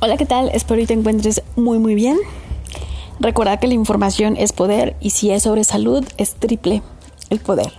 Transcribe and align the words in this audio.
Hola, 0.00 0.16
¿qué 0.16 0.26
tal? 0.26 0.48
Espero 0.54 0.80
que 0.80 0.86
te 0.86 0.94
encuentres 0.94 1.42
muy 1.56 1.80
muy 1.80 1.96
bien. 1.96 2.16
Recuerda 3.18 3.56
que 3.56 3.66
la 3.66 3.74
información 3.74 4.36
es 4.36 4.52
poder 4.52 4.96
y 5.00 5.10
si 5.10 5.32
es 5.32 5.42
sobre 5.42 5.64
salud 5.64 6.06
es 6.18 6.36
triple 6.36 6.82
el 7.30 7.40
poder. 7.40 7.72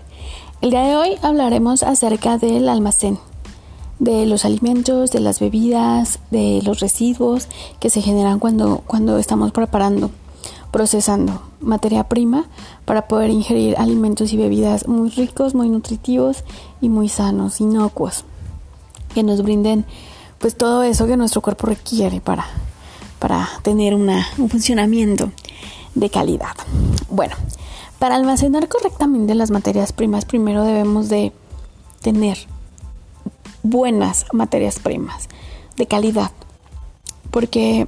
El 0.59 0.71
día 0.71 0.81
de 0.81 0.97
hoy 0.97 1.15
hablaremos 1.21 1.81
acerca 1.81 2.37
del 2.37 2.67
almacén, 2.67 3.19
de 3.99 4.25
los 4.25 4.43
alimentos, 4.43 5.11
de 5.11 5.21
las 5.21 5.39
bebidas, 5.39 6.19
de 6.29 6.59
los 6.61 6.81
residuos 6.81 7.47
que 7.79 7.89
se 7.89 8.01
generan 8.01 8.39
cuando, 8.39 8.83
cuando 8.85 9.17
estamos 9.17 9.53
preparando, 9.53 10.11
procesando 10.71 11.41
materia 11.61 12.09
prima 12.09 12.47
para 12.83 13.07
poder 13.07 13.29
ingerir 13.29 13.77
alimentos 13.77 14.33
y 14.33 14.37
bebidas 14.37 14.89
muy 14.89 15.09
ricos, 15.09 15.55
muy 15.55 15.69
nutritivos 15.69 16.43
y 16.81 16.89
muy 16.89 17.07
sanos, 17.07 17.61
inocuos, 17.61 18.25
que 19.13 19.23
nos 19.23 19.41
brinden 19.41 19.85
pues 20.39 20.55
todo 20.55 20.83
eso 20.83 21.05
que 21.05 21.17
nuestro 21.17 21.41
cuerpo 21.41 21.67
requiere 21.67 22.21
para, 22.21 22.47
para 23.19 23.47
tener 23.61 23.93
una, 23.93 24.27
un 24.37 24.49
funcionamiento 24.49 25.31
de 25.95 26.09
calidad. 26.09 26.55
Bueno, 27.09 27.35
para 27.99 28.15
almacenar 28.15 28.67
correctamente 28.67 29.35
las 29.35 29.51
materias 29.51 29.91
primas, 29.91 30.25
primero 30.25 30.63
debemos 30.63 31.09
de 31.09 31.33
tener 32.01 32.37
buenas 33.61 34.25
materias 34.31 34.79
primas 34.79 35.27
de 35.75 35.85
calidad, 35.85 36.31
porque 37.29 37.87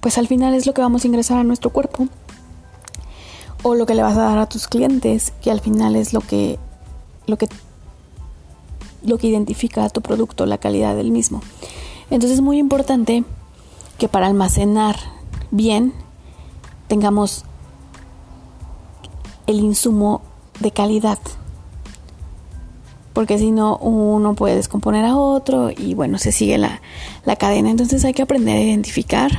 pues 0.00 0.18
al 0.18 0.28
final 0.28 0.54
es 0.54 0.66
lo 0.66 0.74
que 0.74 0.82
vamos 0.82 1.04
a 1.04 1.06
ingresar 1.06 1.38
a 1.38 1.44
nuestro 1.44 1.70
cuerpo 1.70 2.08
o 3.62 3.74
lo 3.74 3.86
que 3.86 3.94
le 3.94 4.02
vas 4.02 4.16
a 4.16 4.22
dar 4.22 4.38
a 4.38 4.48
tus 4.48 4.68
clientes, 4.68 5.32
que 5.42 5.50
al 5.50 5.60
final 5.60 5.96
es 5.96 6.12
lo 6.12 6.20
que 6.20 6.58
lo 7.26 7.36
que 7.36 7.48
lo 9.04 9.18
que 9.18 9.28
identifica 9.28 9.84
a 9.84 9.90
tu 9.90 10.00
producto, 10.00 10.46
la 10.46 10.58
calidad 10.58 10.96
del 10.96 11.10
mismo. 11.10 11.42
Entonces 12.10 12.38
es 12.38 12.40
muy 12.42 12.58
importante 12.58 13.24
que 13.98 14.08
para 14.08 14.26
almacenar 14.26 14.96
bien 15.50 15.92
tengamos 16.88 17.44
el 19.46 19.60
insumo 19.60 20.22
de 20.60 20.70
calidad. 20.70 21.18
Porque 23.12 23.38
si 23.38 23.50
no, 23.50 23.76
uno 23.76 24.34
puede 24.34 24.56
descomponer 24.56 25.04
a 25.04 25.16
otro 25.16 25.70
y 25.70 25.94
bueno, 25.94 26.18
se 26.18 26.32
sigue 26.32 26.58
la, 26.58 26.80
la 27.24 27.36
cadena. 27.36 27.70
Entonces 27.70 28.04
hay 28.04 28.12
que 28.12 28.22
aprender 28.22 28.56
a 28.56 28.62
identificar 28.62 29.30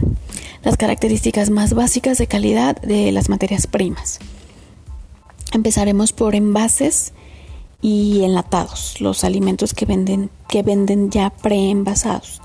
las 0.63 0.77
características 0.77 1.49
más 1.49 1.73
básicas 1.73 2.17
de 2.17 2.27
calidad 2.27 2.79
de 2.81 3.11
las 3.11 3.29
materias 3.29 3.67
primas. 3.67 4.19
Empezaremos 5.53 6.13
por 6.13 6.35
envases 6.35 7.13
y 7.81 8.23
enlatados, 8.23 9.01
los 9.01 9.23
alimentos 9.23 9.73
que 9.73 9.85
venden, 9.85 10.29
que 10.47 10.63
venden 10.63 11.09
ya 11.09 11.31
preenvasados. 11.31 12.41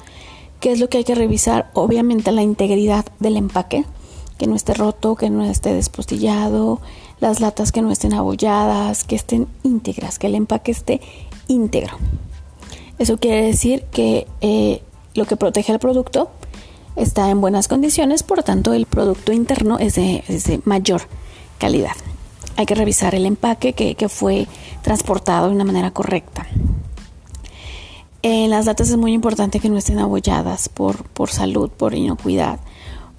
¿Qué 0.60 0.72
es 0.72 0.80
lo 0.80 0.88
que 0.88 0.98
hay 0.98 1.04
que 1.04 1.14
revisar? 1.14 1.70
Obviamente 1.74 2.32
la 2.32 2.42
integridad 2.42 3.04
del 3.20 3.36
empaque, 3.36 3.84
que 4.38 4.46
no 4.46 4.56
esté 4.56 4.74
roto, 4.74 5.14
que 5.14 5.30
no 5.30 5.44
esté 5.44 5.74
despostillado, 5.74 6.80
las 7.20 7.40
latas 7.40 7.72
que 7.72 7.82
no 7.82 7.90
estén 7.90 8.14
abolladas, 8.14 9.04
que 9.04 9.16
estén 9.16 9.46
íntegras, 9.62 10.18
que 10.18 10.26
el 10.26 10.34
empaque 10.34 10.72
esté 10.72 11.00
íntegro. 11.48 11.96
Eso 12.98 13.18
quiere 13.18 13.42
decir 13.42 13.84
que 13.92 14.26
eh, 14.40 14.82
lo 15.14 15.26
que 15.26 15.36
protege 15.36 15.72
al 15.72 15.78
producto 15.78 16.30
está 16.96 17.28
en 17.28 17.42
buenas 17.42 17.68
condiciones, 17.68 18.22
por 18.22 18.42
tanto 18.42 18.72
el 18.72 18.86
producto 18.86 19.32
interno 19.32 19.78
es 19.78 19.96
de 19.96 20.60
mayor 20.64 21.02
calidad 21.58 21.96
hay 22.56 22.66
que 22.66 22.74
revisar 22.74 23.14
el 23.14 23.26
empaque 23.26 23.74
que, 23.74 24.08
fue 24.08 24.46
transportado 24.82 25.48
de 25.48 25.54
una 25.54 25.64
manera 25.64 25.90
correcta. 25.90 26.46
En 28.22 28.50
las 28.50 28.66
latas 28.66 28.90
es 28.90 28.96
muy 28.96 29.12
importante 29.12 29.60
que 29.60 29.68
no 29.68 29.76
estén 29.76 29.98
abolladas 29.98 30.68
por, 30.68 31.04
por 31.04 31.30
salud, 31.30 31.70
por 31.70 31.94
inocuidad, 31.94 32.58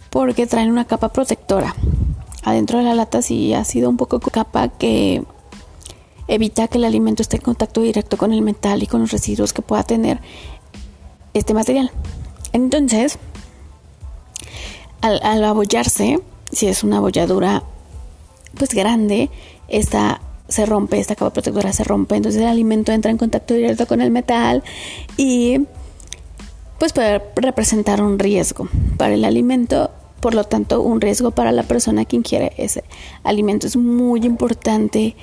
porque 0.10 0.48
traen 0.48 0.72
una 0.72 0.86
capa 0.86 1.10
protectora. 1.10 1.76
Adentro 2.44 2.80
de 2.80 2.86
la 2.86 2.96
lata 2.96 3.22
sí 3.22 3.54
ha 3.54 3.64
sido 3.64 3.90
un 3.90 3.98
poco 3.98 4.20
capa 4.20 4.70
que 4.70 5.24
evita 6.28 6.68
que 6.68 6.78
el 6.78 6.86
alimento 6.86 7.22
esté 7.22 7.38
en 7.38 7.44
contacto 7.44 7.82
directo 7.82 8.18
con 8.18 8.34
el 8.34 8.42
metal 8.42 8.84
y 8.84 8.88
con 8.88 9.02
los 9.02 9.12
residuos 9.12 9.54
que 9.54 9.62
pueda 9.62 9.84
tener 9.84 10.20
este 11.34 11.54
material. 11.54 11.92
Entonces, 12.54 13.20
al, 15.02 15.22
al 15.24 15.44
abollarse, 15.44 16.20
si 16.52 16.68
es 16.68 16.84
una 16.84 16.98
abolladura 16.98 17.64
pues 18.58 18.74
grande, 18.74 19.30
esta 19.68 20.22
se 20.48 20.66
rompe, 20.66 21.00
esta 21.00 21.16
capa 21.16 21.34
protectora 21.34 21.74
se 21.74 21.84
rompe, 21.84 22.16
entonces 22.16 22.42
el 22.42 22.48
alimento 22.48 22.92
entra 22.92 23.12
en 23.12 23.18
contacto 23.18 23.54
directo 23.54 23.86
con 23.86 24.02
el 24.02 24.12
metal 24.12 24.64
y 25.18 25.62
pues 26.80 26.94
puede 26.94 27.22
representar 27.36 28.02
un 28.02 28.20
riesgo 28.20 28.70
para 28.98 29.14
el 29.16 29.26
alimento, 29.26 29.92
por 30.20 30.34
lo 30.34 30.44
tanto 30.44 30.82
un 30.82 31.02
riesgo 31.02 31.32
para 31.32 31.52
la 31.52 31.64
persona 31.64 32.06
que 32.06 32.16
ingiere 32.16 32.54
ese 32.58 32.84
alimento. 33.24 33.68
Es 33.68 33.76
muy 33.76 34.26
importante 34.26 35.16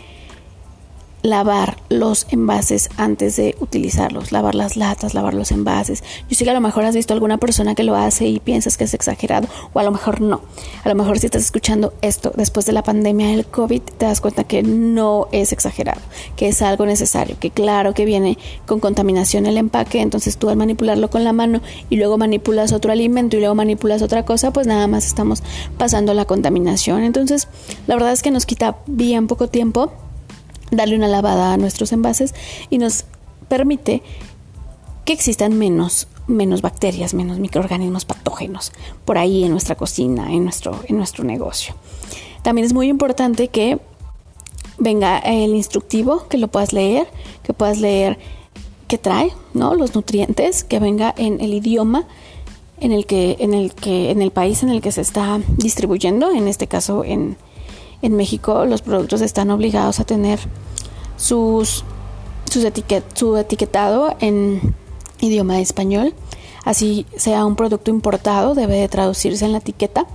lavar 1.24 1.78
los 1.88 2.26
envases 2.30 2.90
antes 2.98 3.36
de 3.36 3.56
utilizarlos, 3.58 4.30
lavar 4.30 4.54
las 4.54 4.76
latas, 4.76 5.14
lavar 5.14 5.32
los 5.32 5.52
envases. 5.52 6.04
Yo 6.28 6.36
sé 6.36 6.44
que 6.44 6.50
a 6.50 6.54
lo 6.54 6.60
mejor 6.60 6.84
has 6.84 6.94
visto 6.94 7.14
alguna 7.14 7.38
persona 7.38 7.74
que 7.74 7.82
lo 7.82 7.96
hace 7.96 8.26
y 8.26 8.40
piensas 8.40 8.76
que 8.76 8.84
es 8.84 8.92
exagerado, 8.92 9.48
o 9.72 9.80
a 9.80 9.82
lo 9.84 9.90
mejor 9.90 10.20
no. 10.20 10.42
A 10.84 10.88
lo 10.90 10.94
mejor 10.94 11.18
si 11.18 11.24
estás 11.24 11.42
escuchando 11.42 11.94
esto 12.02 12.30
después 12.36 12.66
de 12.66 12.72
la 12.72 12.82
pandemia 12.82 13.28
del 13.28 13.46
COVID, 13.46 13.80
te 13.80 14.04
das 14.04 14.20
cuenta 14.20 14.44
que 14.44 14.62
no 14.62 15.28
es 15.32 15.52
exagerado, 15.52 16.02
que 16.36 16.48
es 16.48 16.60
algo 16.60 16.84
necesario, 16.84 17.38
que 17.40 17.50
claro 17.50 17.94
que 17.94 18.04
viene 18.04 18.36
con 18.66 18.78
contaminación 18.78 19.46
el 19.46 19.56
empaque, 19.56 20.02
entonces 20.02 20.36
tú 20.36 20.50
al 20.50 20.56
manipularlo 20.56 21.08
con 21.08 21.24
la 21.24 21.32
mano 21.32 21.62
y 21.88 21.96
luego 21.96 22.18
manipulas 22.18 22.72
otro 22.72 22.92
alimento 22.92 23.38
y 23.38 23.40
luego 23.40 23.54
manipulas 23.54 24.02
otra 24.02 24.26
cosa, 24.26 24.52
pues 24.52 24.66
nada 24.66 24.88
más 24.88 25.06
estamos 25.06 25.42
pasando 25.78 26.12
la 26.12 26.26
contaminación. 26.26 27.02
Entonces, 27.02 27.48
la 27.86 27.94
verdad 27.94 28.12
es 28.12 28.22
que 28.22 28.30
nos 28.30 28.44
quita 28.44 28.76
bien 28.86 29.26
poco 29.26 29.48
tiempo 29.48 29.90
darle 30.76 30.96
una 30.96 31.08
lavada 31.08 31.52
a 31.52 31.56
nuestros 31.56 31.92
envases 31.92 32.34
y 32.70 32.78
nos 32.78 33.04
permite 33.48 34.02
que 35.04 35.12
existan 35.12 35.56
menos, 35.58 36.08
menos 36.26 36.62
bacterias, 36.62 37.14
menos 37.14 37.38
microorganismos 37.38 38.04
patógenos 38.04 38.72
por 39.04 39.18
ahí 39.18 39.44
en 39.44 39.52
nuestra 39.52 39.74
cocina, 39.74 40.32
en 40.32 40.44
nuestro, 40.44 40.80
en 40.88 40.96
nuestro 40.96 41.24
negocio. 41.24 41.74
También 42.42 42.66
es 42.66 42.72
muy 42.72 42.88
importante 42.88 43.48
que 43.48 43.78
venga 44.78 45.18
el 45.18 45.54
instructivo, 45.54 46.26
que 46.28 46.38
lo 46.38 46.48
puedas 46.48 46.72
leer, 46.72 47.06
que 47.42 47.52
puedas 47.52 47.78
leer 47.78 48.18
qué 48.88 48.98
trae, 48.98 49.32
¿no? 49.52 49.74
Los 49.74 49.94
nutrientes, 49.94 50.64
que 50.64 50.78
venga 50.78 51.14
en 51.16 51.40
el 51.40 51.54
idioma 51.54 52.06
en 52.80 52.92
el 52.92 53.06
que, 53.06 53.36
en 53.38 53.54
el 53.54 53.72
que, 53.72 54.10
en 54.10 54.20
el 54.20 54.30
país 54.30 54.62
en 54.62 54.68
el 54.68 54.80
que 54.80 54.92
se 54.92 55.00
está 55.00 55.40
distribuyendo, 55.56 56.32
en 56.32 56.48
este 56.48 56.66
caso 56.66 57.04
en, 57.04 57.36
en 58.04 58.16
México 58.16 58.66
los 58.66 58.82
productos 58.82 59.22
están 59.22 59.50
obligados 59.50 59.98
a 59.98 60.04
tener 60.04 60.38
sus, 61.16 61.84
sus 62.50 62.66
su 63.14 63.36
etiquetado 63.38 64.14
en 64.20 64.74
idioma 65.20 65.58
español. 65.60 66.14
Así 66.64 67.06
sea 67.16 67.46
un 67.46 67.56
producto 67.56 67.90
importado, 67.90 68.54
debe 68.54 68.76
de 68.76 68.88
traducirse 68.88 69.46
en 69.46 69.52
la 69.52 69.58
etiqueta 69.58 70.06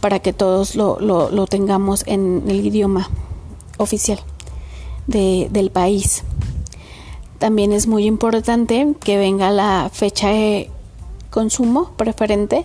para 0.00 0.20
que 0.20 0.32
todos 0.32 0.76
lo, 0.76 0.98
lo, 0.98 1.46
tengamos 1.46 2.04
en 2.06 2.44
el 2.48 2.64
idioma 2.64 3.10
oficial 3.76 4.18
del 5.06 5.70
país. 5.70 6.22
También 7.38 7.72
es 7.72 7.86
muy 7.86 8.06
importante 8.06 8.94
que 9.00 9.18
venga 9.18 9.50
la 9.50 9.90
fecha 9.92 10.28
de 10.28 10.70
consumo 11.28 11.92
preferente 11.98 12.64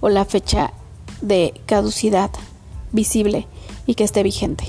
o 0.00 0.10
la 0.10 0.26
fecha 0.26 0.74
de 1.22 1.54
caducidad 1.64 2.30
visible 2.92 3.46
y 3.86 3.94
que 3.94 4.04
esté 4.04 4.22
vigente. 4.22 4.64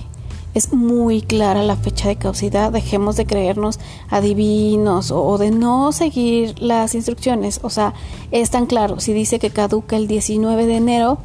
Es 0.55 0.71
muy 0.71 1.21
clara 1.21 1.63
la 1.63 1.75
fecha 1.75 2.07
de 2.07 2.15
caducidad, 2.15 2.71
dejemos 2.71 3.17
de 3.17 3.25
creernos 3.25 3.77
adivinos 4.09 5.11
o, 5.11 5.37
de 5.37 5.51
no 5.51 5.91
seguir 5.91 6.57
las 6.59 6.95
instrucciones. 6.95 7.59
O 7.61 7.69
sea, 7.69 7.93
es 8.31 8.51
tan 8.51 8.65
claro, 8.65 9.01
si 9.01 9.11
dice 9.11 9.37
que 9.37 9.49
caduca 9.49 9.97
el 9.97 10.07
19 10.07 10.65
de 10.65 10.77
enero 10.77 11.17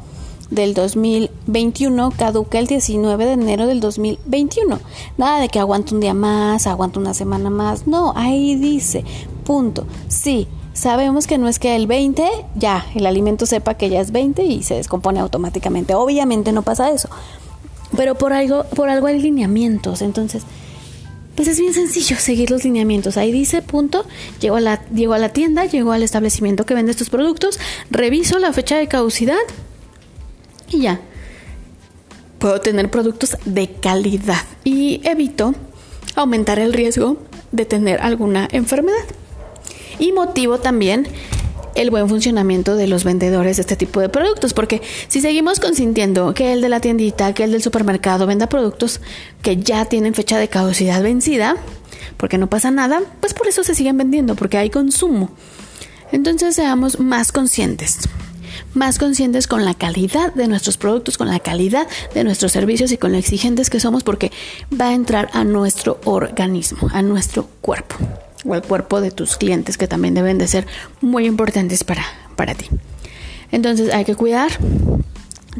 del 0.49 0.73
2021, 0.73 2.11
caduca 2.17 2.59
el 2.59 2.67
19 2.67 3.25
de 3.25 3.31
enero 3.31 3.67
del 3.67 3.79
2021. 3.79 4.79
Nada 5.17 5.39
de 5.39 5.47
que 5.47 5.59
aguante 5.59 5.95
un 5.95 6.01
día 6.01 6.13
más, 6.13 6.67
aguante 6.67 6.99
una 6.99 7.13
semana 7.13 7.49
más. 7.49 7.87
No, 7.87 8.11
ahí 8.17 8.55
dice, 8.55 9.05
punto. 9.45 9.85
Sí, 10.09 10.49
sabemos 10.73 11.25
que 11.25 11.37
no 11.37 11.47
es 11.47 11.57
que 11.57 11.77
el 11.77 11.87
20 11.87 12.27
ya 12.55 12.85
el 12.95 13.05
alimento 13.05 13.45
sepa 13.45 13.75
que 13.75 13.89
ya 13.89 14.01
es 14.01 14.11
20 14.11 14.43
y 14.43 14.61
se 14.63 14.75
descompone 14.75 15.21
automáticamente. 15.21 15.95
Obviamente 15.95 16.51
no 16.51 16.63
pasa 16.63 16.91
eso 16.91 17.07
pero 17.95 18.15
por 18.15 18.33
algo, 18.33 18.63
por 18.75 18.89
algo 18.89 19.07
hay 19.07 19.21
lineamientos, 19.21 20.01
entonces, 20.01 20.43
pues 21.35 21.47
es 21.47 21.59
bien 21.59 21.73
sencillo 21.73 22.17
seguir 22.17 22.51
los 22.51 22.63
lineamientos. 22.63 23.17
Ahí 23.17 23.31
dice, 23.31 23.61
punto, 23.61 24.05
llego 24.39 24.57
a 24.57 24.61
la, 24.61 24.85
llego 24.89 25.13
a 25.13 25.17
la 25.17 25.29
tienda, 25.29 25.65
llego 25.65 25.91
al 25.91 26.03
establecimiento 26.03 26.65
que 26.65 26.73
vende 26.73 26.91
estos 26.91 27.09
productos, 27.09 27.59
reviso 27.89 28.39
la 28.39 28.53
fecha 28.53 28.77
de 28.77 28.87
caducidad 28.87 29.39
y 30.69 30.81
ya. 30.81 31.01
Puedo 32.39 32.59
tener 32.59 32.89
productos 32.89 33.37
de 33.45 33.71
calidad 33.71 34.43
y 34.63 35.01
evito 35.03 35.53
aumentar 36.15 36.59
el 36.59 36.73
riesgo 36.73 37.17
de 37.51 37.65
tener 37.65 38.01
alguna 38.01 38.47
enfermedad. 38.51 39.05
Y 39.99 40.11
motivo 40.11 40.59
también 40.59 41.07
el 41.75 41.89
buen 41.89 42.09
funcionamiento 42.09 42.75
de 42.75 42.87
los 42.87 43.03
vendedores 43.03 43.57
de 43.57 43.61
este 43.61 43.75
tipo 43.75 43.99
de 43.99 44.09
productos, 44.09 44.53
porque 44.53 44.81
si 45.07 45.21
seguimos 45.21 45.59
consintiendo 45.59 46.33
que 46.33 46.53
el 46.53 46.61
de 46.61 46.69
la 46.69 46.79
tiendita, 46.79 47.33
que 47.33 47.43
el 47.43 47.51
del 47.51 47.61
supermercado 47.61 48.27
venda 48.27 48.47
productos 48.47 49.01
que 49.41 49.57
ya 49.57 49.85
tienen 49.85 50.13
fecha 50.13 50.37
de 50.37 50.47
caducidad 50.47 51.01
vencida, 51.01 51.55
porque 52.17 52.37
no 52.37 52.47
pasa 52.47 52.71
nada, 52.71 53.01
pues 53.19 53.33
por 53.33 53.47
eso 53.47 53.63
se 53.63 53.75
siguen 53.75 53.97
vendiendo, 53.97 54.35
porque 54.35 54.57
hay 54.57 54.69
consumo. 54.69 55.31
Entonces 56.11 56.55
seamos 56.55 56.99
más 56.99 57.31
conscientes, 57.31 57.99
más 58.73 58.99
conscientes 58.99 59.47
con 59.47 59.63
la 59.63 59.73
calidad 59.73 60.33
de 60.33 60.47
nuestros 60.47 60.77
productos, 60.77 61.17
con 61.17 61.29
la 61.29 61.39
calidad 61.39 61.87
de 62.13 62.23
nuestros 62.23 62.51
servicios 62.51 62.91
y 62.91 62.97
con 62.97 63.11
lo 63.13 63.17
exigentes 63.17 63.69
que 63.69 63.79
somos, 63.79 64.03
porque 64.03 64.31
va 64.79 64.89
a 64.89 64.93
entrar 64.93 65.29
a 65.33 65.43
nuestro 65.43 65.99
organismo, 66.03 66.89
a 66.93 67.01
nuestro 67.01 67.47
cuerpo 67.61 67.95
o 68.45 68.53
al 68.53 68.61
cuerpo 68.61 69.01
de 69.01 69.11
tus 69.11 69.37
clientes 69.37 69.77
que 69.77 69.87
también 69.87 70.13
deben 70.13 70.37
de 70.37 70.47
ser 70.47 70.67
muy 71.01 71.25
importantes 71.25 71.83
para, 71.83 72.03
para 72.35 72.55
ti. 72.55 72.67
Entonces 73.51 73.93
hay 73.93 74.05
que 74.05 74.15
cuidar 74.15 74.51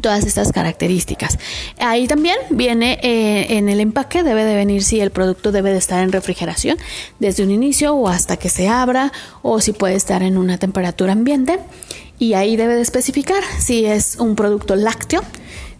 todas 0.00 0.24
estas 0.24 0.52
características. 0.52 1.38
Ahí 1.78 2.06
también 2.06 2.36
viene 2.50 2.98
eh, 3.02 3.58
en 3.58 3.68
el 3.68 3.80
empaque, 3.80 4.22
debe 4.22 4.44
de 4.44 4.54
venir 4.54 4.82
si 4.82 5.00
el 5.00 5.10
producto 5.10 5.52
debe 5.52 5.70
de 5.70 5.78
estar 5.78 6.02
en 6.02 6.12
refrigeración 6.12 6.78
desde 7.18 7.42
un 7.42 7.50
inicio 7.50 7.94
o 7.94 8.08
hasta 8.08 8.36
que 8.36 8.48
se 8.48 8.68
abra 8.68 9.12
o 9.42 9.60
si 9.60 9.72
puede 9.72 9.94
estar 9.94 10.22
en 10.22 10.38
una 10.38 10.58
temperatura 10.58 11.12
ambiente. 11.12 11.58
Y 12.18 12.34
ahí 12.34 12.56
debe 12.56 12.76
de 12.76 12.82
especificar 12.82 13.42
si 13.58 13.84
es 13.84 14.16
un 14.16 14.36
producto 14.36 14.76
lácteo, 14.76 15.22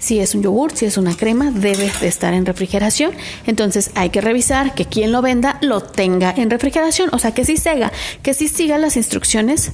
si 0.03 0.19
es 0.19 0.35
un 0.35 0.43
yogur, 0.43 0.73
si 0.75 0.85
es 0.85 0.99
una 0.99 1.17
crema, 1.17 1.53
debe 1.53 1.91
de 2.01 2.09
estar 2.09 2.35
en 2.35 2.45
refrigeración. 2.45 3.13
Entonces 3.47 3.93
hay 3.95 4.11
que 4.11 4.21
revisar 4.21 4.75
que 4.75 4.85
quien 4.85 5.13
lo 5.13 5.23
venda 5.23 5.59
lo 5.63 5.81
tenga 5.81 6.35
en 6.37 6.51
refrigeración, 6.51 7.09
o 7.13 7.21
sea 7.21 7.33
que 7.33 7.45
sí 7.45 7.57
siga, 7.57 7.93
que 8.23 8.35
sí 8.35 8.49
siga 8.49 8.79
las 8.79 8.97
instrucciones 8.97 9.71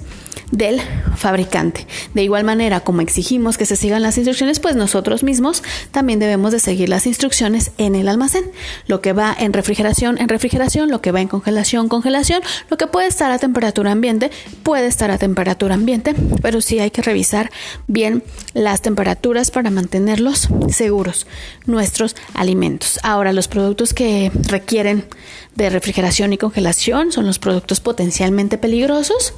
del 0.50 0.80
fabricante. 1.16 1.86
De 2.14 2.22
igual 2.22 2.44
manera, 2.44 2.80
como 2.80 3.00
exigimos 3.00 3.58
que 3.58 3.66
se 3.66 3.76
sigan 3.76 4.02
las 4.02 4.16
instrucciones, 4.16 4.60
pues 4.60 4.76
nosotros 4.76 5.22
mismos 5.22 5.62
también 5.90 6.18
debemos 6.18 6.52
de 6.52 6.60
seguir 6.60 6.88
las 6.88 7.06
instrucciones 7.06 7.72
en 7.78 7.94
el 7.94 8.08
almacén. 8.08 8.44
Lo 8.86 9.00
que 9.00 9.12
va 9.12 9.34
en 9.38 9.52
refrigeración, 9.52 10.18
en 10.18 10.28
refrigeración, 10.28 10.90
lo 10.90 11.00
que 11.00 11.12
va 11.12 11.20
en 11.20 11.28
congelación, 11.28 11.88
congelación, 11.88 12.40
lo 12.70 12.78
que 12.78 12.86
puede 12.86 13.08
estar 13.08 13.30
a 13.30 13.38
temperatura 13.38 13.92
ambiente, 13.92 14.30
puede 14.62 14.86
estar 14.86 15.10
a 15.10 15.18
temperatura 15.18 15.74
ambiente, 15.74 16.14
pero 16.42 16.60
sí 16.60 16.78
hay 16.78 16.90
que 16.90 17.02
revisar 17.02 17.50
bien 17.86 18.22
las 18.54 18.80
temperaturas 18.80 19.50
para 19.50 19.70
mantenerlos 20.18 20.48
seguros, 20.74 21.26
nuestros 21.66 22.16
alimentos. 22.34 22.98
Ahora, 23.02 23.32
los 23.32 23.48
productos 23.48 23.94
que 23.94 24.30
requieren 24.34 25.04
de 25.54 25.70
refrigeración 25.70 26.32
y 26.32 26.38
congelación 26.38 27.12
son 27.12 27.26
los 27.26 27.38
productos 27.38 27.80
potencialmente 27.80 28.58
peligrosos 28.58 29.34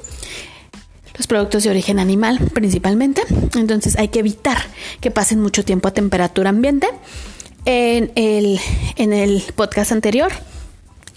los 1.17 1.27
productos 1.27 1.65
de 1.65 1.71
origen 1.71 1.99
animal 1.99 2.39
principalmente. 2.55 3.23
Entonces 3.55 3.99
hay 3.99 4.09
que 4.09 4.21
evitar 4.21 4.57
que 5.01 5.11
pasen 5.11 5.41
mucho 5.41 5.65
tiempo 5.65 5.89
a 5.89 5.91
temperatura 5.91 6.49
ambiente. 6.49 6.89
En 7.67 8.11
el, 8.15 8.59
en 8.97 9.13
el 9.13 9.43
podcast 9.55 9.93
anterior 9.93 10.33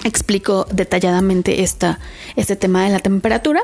explico 0.03 0.67
detalladamente 0.73 1.63
esta, 1.63 1.99
este 2.35 2.57
tema 2.57 2.83
de 2.83 2.89
la 2.89 2.99
temperatura. 2.99 3.61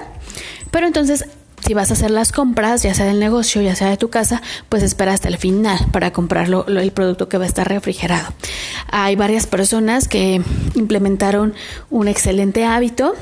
Pero 0.72 0.88
entonces 0.88 1.26
si 1.66 1.74
vas 1.74 1.90
a 1.90 1.94
hacer 1.94 2.12
las 2.12 2.32
compras, 2.32 2.84
ya 2.84 2.94
sea 2.94 3.06
del 3.06 3.20
negocio, 3.20 3.62
ya 3.62 3.76
sea 3.76 3.90
de 3.90 3.98
tu 3.98 4.10
casa, 4.10 4.42
pues 4.70 4.84
espera 4.84 5.14
hasta 5.14 5.28
el 5.28 5.38
final 5.38 5.80
para 5.92 6.12
comprarlo 6.12 6.66
el 6.68 6.92
producto 6.92 7.30
que 7.30 7.38
va 7.38 7.46
a 7.46 7.48
estar 7.48 7.68
refrigerado. 7.68 8.34
Hay 8.92 9.16
varias 9.16 9.48
personas 9.48 10.08
que 10.08 10.42
implementaron 10.76 11.54
un 11.90 12.08
excelente 12.08 12.66
hábito 12.66 13.14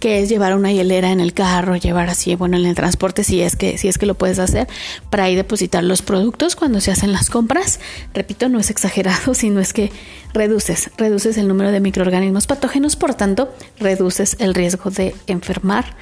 que 0.00 0.22
es 0.22 0.28
llevar 0.28 0.54
una 0.54 0.72
hielera 0.72 1.10
en 1.10 1.20
el 1.20 1.32
carro, 1.32 1.76
llevar 1.76 2.08
así, 2.08 2.34
bueno, 2.34 2.56
en 2.56 2.66
el 2.66 2.74
transporte 2.74 3.24
si 3.24 3.40
es 3.40 3.56
que 3.56 3.78
si 3.78 3.88
es 3.88 3.98
que 3.98 4.06
lo 4.06 4.14
puedes 4.14 4.38
hacer 4.38 4.68
para 5.10 5.24
ahí 5.24 5.34
depositar 5.34 5.84
los 5.84 6.02
productos 6.02 6.56
cuando 6.56 6.80
se 6.80 6.90
hacen 6.90 7.12
las 7.12 7.30
compras. 7.30 7.80
Repito, 8.12 8.48
no 8.48 8.58
es 8.58 8.70
exagerado, 8.70 9.34
sino 9.34 9.60
es 9.60 9.72
que 9.72 9.92
reduces, 10.32 10.90
reduces 10.96 11.36
el 11.38 11.48
número 11.48 11.70
de 11.70 11.80
microorganismos 11.80 12.46
patógenos, 12.46 12.96
por 12.96 13.14
tanto, 13.14 13.52
reduces 13.78 14.36
el 14.40 14.54
riesgo 14.54 14.90
de 14.90 15.14
enfermar 15.26 15.96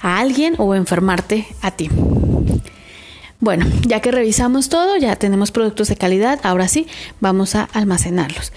a 0.00 0.18
alguien 0.18 0.54
o 0.58 0.74
enfermarte 0.74 1.46
a 1.62 1.70
ti. 1.72 1.88
Bueno, 3.40 3.66
ya 3.86 4.00
que 4.00 4.10
revisamos 4.10 4.68
todo, 4.68 4.96
ya 4.96 5.14
tenemos 5.16 5.52
productos 5.52 5.88
de 5.88 5.96
calidad, 5.96 6.40
ahora 6.42 6.66
sí, 6.66 6.86
vamos 7.20 7.54
a 7.54 7.64
almacenarlos. 7.72 8.52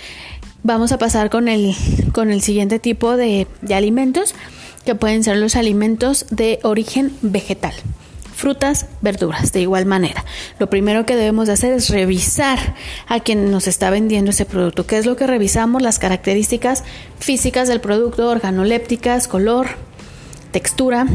Vamos 0.64 0.92
a 0.92 0.98
pasar 0.98 1.30
con 1.30 1.48
el, 1.48 1.76
con 2.14 2.32
el 2.32 2.42
siguiente 2.42 2.80
tipo 2.80 3.16
de, 3.16 3.48
de 3.62 3.76
alimentos 3.76 4.34
que 4.86 4.96
pueden 4.96 5.24
ser 5.24 5.38
los 5.38 5.56
alimentos 5.56 6.26
de 6.32 6.60
origen 6.64 7.12
vegetal. 7.22 7.74
Frutas, 8.36 8.88
verduras, 9.02 9.52
de 9.52 9.62
igual 9.62 9.86
manera. 9.86 10.26
Lo 10.58 10.68
primero 10.68 11.06
que 11.06 11.16
debemos 11.16 11.48
hacer 11.48 11.74
es 11.74 11.90
revisar 11.90 12.76
a 13.08 13.20
quien 13.20 13.52
nos 13.52 13.68
está 13.68 13.92
vendiendo 13.92 14.32
ese 14.32 14.46
producto. 14.46 14.88
¿Qué 14.88 14.98
es 14.98 15.06
lo 15.06 15.16
que 15.16 15.28
revisamos? 15.28 15.84
Las 15.84 16.00
características 16.00 16.84
físicas 17.20 17.68
del 17.68 17.82
producto, 17.82 18.28
organolépticas, 18.30 19.28
color, 19.28 19.78
textura, 20.52 21.08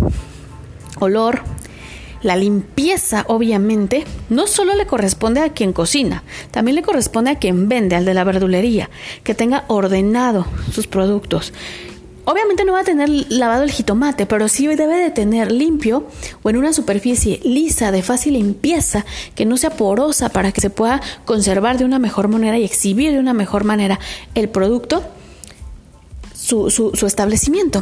olor, 0.99 1.43
la 2.23 2.37
limpieza, 2.37 3.25
obviamente, 3.29 4.05
no 4.31 4.47
solo 4.47 4.75
le 4.75 4.87
corresponde 4.87 5.41
a 5.41 5.51
quien 5.51 5.73
cocina, 5.73 6.25
también 6.51 6.75
le 6.75 6.83
corresponde 6.83 7.31
a 7.31 7.39
quien 7.39 7.69
vende, 7.69 7.95
al 7.95 8.05
de 8.05 8.15
la 8.15 8.25
verdulería, 8.25 8.91
que 9.23 9.35
tenga 9.35 9.65
ordenado 9.69 10.47
sus 10.73 10.87
productos, 10.87 11.53
Obviamente 12.29 12.65
no 12.65 12.73
va 12.73 12.81
a 12.81 12.85
tener 12.85 13.09
lavado 13.29 13.63
el 13.63 13.71
jitomate, 13.71 14.27
pero 14.27 14.49
sí 14.49 14.67
debe 14.67 14.97
de 14.97 15.11
tener 15.11 15.53
limpio 15.53 16.09
o 16.43 16.51
en 16.51 16.57
una 16.57 16.73
superficie 16.73 17.39
lisa, 17.45 17.93
de 17.93 18.03
fácil 18.03 18.33
limpieza, 18.33 19.07
que 19.37 19.47
no 19.47 19.57
sea 19.57 19.71
porosa 19.71 20.31
para 20.31 20.51
que 20.51 20.61
se 20.61 20.69
pueda 20.69 21.01
conservar 21.25 21.79
de 21.79 21.85
una 21.85 22.01
mejor 22.01 22.27
manera 22.27 22.59
y 22.59 22.65
exhibir 22.65 23.13
de 23.13 23.21
una 23.21 23.33
mejor 23.33 23.63
manera 23.63 24.01
el 24.35 24.49
producto, 24.49 25.05
su, 26.35 26.69
su, 26.69 26.91
su 26.95 27.07
establecimiento 27.07 27.81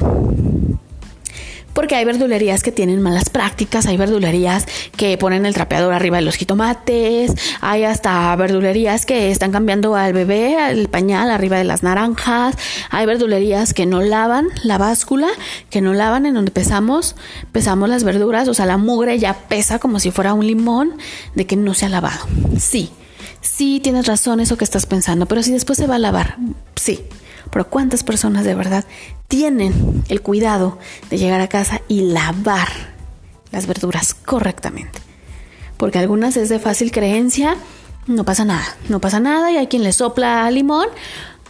porque 1.75 1.97
hay 1.97 2.05
verdulerías 2.05 2.62
que 2.62 2.73
tienen 2.73 3.03
malas 3.03 3.29
prácticas, 3.29 3.87
hay 3.87 3.97
verdulerías 3.97 4.67
que 4.97 5.19
ponen 5.19 5.44
el 5.44 5.55
trapeador 5.55 5.93
arriba 5.93 6.17
de 6.17 6.23
los 6.23 6.37
jitomates, 6.37 7.32
hay 7.61 7.85
hasta 7.85 8.35
verdulerías 8.37 9.05
que 9.05 9.31
están 9.31 9.53
cambiando 9.53 9.97
al 9.97 10.12
bebé 10.12 10.56
el 10.71 10.88
pañal 10.88 11.31
arriba 11.31 11.59
de 11.59 11.65
las 11.65 11.82
naranjas, 11.82 12.56
hay 12.91 13.05
verdulerías 13.06 13.75
que 13.75 13.87
no 13.87 14.00
lavan 14.00 14.49
la 14.63 14.79
báscula, 14.79 15.29
que 15.69 15.81
no 15.81 15.93
lavan 15.93 16.27
en 16.27 16.34
donde 16.34 16.51
pesamos, 16.51 17.17
pesamos 17.53 17.89
las 17.89 18.05
verduras, 18.05 18.49
o 18.49 18.55
sea, 18.55 18.67
la 18.67 18.79
mugre 18.79 19.19
ya 19.19 19.34
pesa 19.34 19.79
como 19.79 19.99
si 19.99 20.10
fuera 20.10 20.32
un 20.32 20.46
limón 20.46 20.96
de 21.34 21.46
que 21.46 21.56
no 21.56 21.75
se 21.75 21.87
ha 21.87 21.89
lavado. 21.89 22.27
Sí, 22.58 22.91
sí 23.41 23.81
tienes 23.82 24.06
razón 24.06 24.41
eso 24.41 24.56
que 24.56 24.65
estás 24.65 24.87
pensando, 24.87 25.27
pero 25.27 25.43
si 25.43 25.53
después 25.53 25.77
se 25.77 25.87
va 25.87 25.96
a 25.96 25.99
lavar, 25.99 26.37
sí. 26.77 27.01
Pero 27.51 27.69
¿cuántas 27.69 28.03
personas 28.03 28.44
de 28.44 28.55
verdad 28.55 28.84
tienen 29.29 30.05
el 30.08 30.20
cuidado 30.20 30.79
de 31.10 31.19
llegar 31.19 31.41
a 31.41 31.48
casa 31.48 31.81
y 31.89 32.03
lavar 32.03 32.69
las 33.51 33.67
verduras 33.67 34.15
correctamente? 34.15 35.01
Porque 35.77 35.98
algunas 35.98 36.36
es 36.36 36.48
de 36.48 36.58
fácil 36.58 36.93
creencia, 36.93 37.56
no 38.06 38.24
pasa 38.24 38.44
nada, 38.44 38.77
no 38.89 39.01
pasa 39.01 39.20
nada 39.20 39.51
y 39.51 39.56
hay 39.56 39.67
quien 39.67 39.82
le 39.82 39.93
sopla 39.93 40.51
limón 40.51 40.89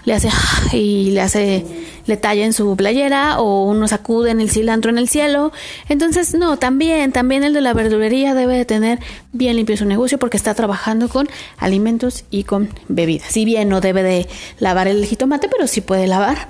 le 0.04 0.14
hace 0.14 0.28
y 0.73 1.11
le 1.11 1.20
hace 1.20 1.64
le 2.06 2.16
talla 2.16 2.44
en 2.44 2.52
su 2.52 2.76
playera 2.76 3.40
o 3.40 3.64
uno 3.64 3.88
sacude 3.88 4.30
en 4.30 4.40
el 4.40 4.50
cilantro 4.50 4.90
en 4.90 4.99
el 4.99 5.08
cielo. 5.08 5.52
Entonces, 5.88 6.34
no, 6.34 6.58
también, 6.58 7.12
también 7.12 7.44
el 7.44 7.54
de 7.54 7.61
la 7.61 7.73
verdulería 7.73 8.34
debe 8.34 8.56
de 8.56 8.64
tener 8.64 8.99
bien 9.32 9.56
limpio 9.56 9.76
su 9.76 9.84
negocio 9.84 10.18
porque 10.18 10.37
está 10.37 10.54
trabajando 10.54 11.08
con 11.08 11.28
alimentos 11.56 12.25
y 12.30 12.44
con 12.44 12.68
bebidas. 12.88 13.32
Si 13.32 13.44
bien 13.44 13.68
no 13.68 13.80
debe 13.80 14.02
de 14.02 14.28
lavar 14.58 14.88
el 14.88 15.04
jitomate, 15.06 15.49
pero 15.49 15.66
sí 15.66 15.80
puede 15.80 16.06
lavar 16.06 16.49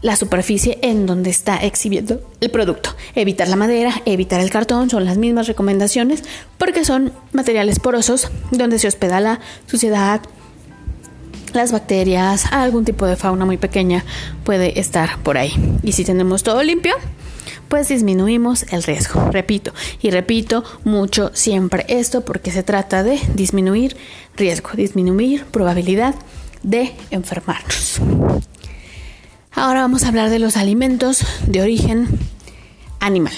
la 0.00 0.16
superficie 0.16 0.78
en 0.82 1.06
donde 1.06 1.30
está 1.30 1.56
exhibiendo 1.56 2.20
el 2.40 2.50
producto. 2.50 2.90
Evitar 3.14 3.46
la 3.48 3.56
madera, 3.56 4.02
evitar 4.04 4.40
el 4.40 4.50
cartón, 4.50 4.90
son 4.90 5.04
las 5.04 5.16
mismas 5.16 5.46
recomendaciones 5.46 6.24
porque 6.58 6.84
son 6.84 7.12
materiales 7.32 7.78
porosos 7.78 8.30
donde 8.50 8.80
se 8.80 8.88
hospeda 8.88 9.20
la 9.20 9.38
suciedad, 9.66 10.20
las 11.54 11.72
bacterias, 11.72 12.46
algún 12.52 12.84
tipo 12.84 13.06
de 13.06 13.16
fauna 13.16 13.44
muy 13.44 13.56
pequeña 13.56 14.04
puede 14.44 14.78
estar 14.80 15.18
por 15.22 15.38
ahí. 15.38 15.52
Y 15.82 15.92
si 15.92 16.04
tenemos 16.04 16.42
todo 16.42 16.62
limpio, 16.62 16.94
pues 17.68 17.88
disminuimos 17.88 18.64
el 18.70 18.82
riesgo. 18.82 19.30
Repito 19.30 19.72
y 20.00 20.10
repito 20.10 20.64
mucho 20.84 21.30
siempre 21.32 21.84
esto 21.88 22.24
porque 22.24 22.50
se 22.50 22.62
trata 22.62 23.02
de 23.02 23.18
disminuir 23.34 23.96
riesgo, 24.36 24.70
disminuir 24.74 25.44
probabilidad 25.46 26.14
de 26.62 26.94
enfermarnos. 27.10 28.00
Ahora 29.54 29.80
vamos 29.80 30.04
a 30.04 30.08
hablar 30.08 30.30
de 30.30 30.38
los 30.38 30.56
alimentos 30.56 31.24
de 31.46 31.62
origen 31.62 32.08
animal. 33.00 33.34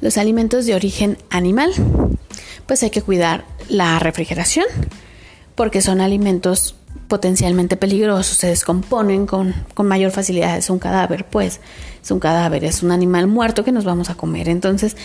Los 0.00 0.16
alimentos 0.16 0.64
de 0.64 0.74
origen 0.74 1.18
animal, 1.28 1.72
pues 2.66 2.82
hay 2.82 2.90
que 2.90 3.02
cuidar 3.02 3.44
la 3.68 3.98
refrigeración, 3.98 4.64
porque 5.60 5.82
son 5.82 6.00
alimentos 6.00 6.74
potencialmente 7.06 7.76
peligrosos, 7.76 8.38
se 8.38 8.46
descomponen 8.46 9.26
con, 9.26 9.54
con, 9.74 9.86
mayor 9.86 10.10
facilidad. 10.10 10.56
Es 10.56 10.70
un 10.70 10.78
cadáver, 10.78 11.26
pues, 11.26 11.60
es 12.02 12.10
un 12.10 12.18
cadáver, 12.18 12.64
es 12.64 12.82
un 12.82 12.92
animal 12.92 13.26
muerto 13.26 13.62
que 13.62 13.70
nos 13.70 13.84
vamos 13.84 14.08
a 14.08 14.14
comer. 14.14 14.48
Entonces, 14.48 14.96